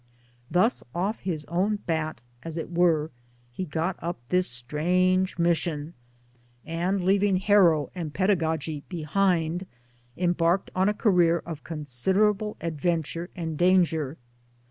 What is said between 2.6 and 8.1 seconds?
were, he got up this strange mission, and leaving Harrow